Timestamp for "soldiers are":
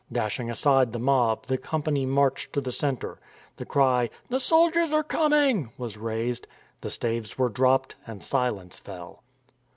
4.39-5.03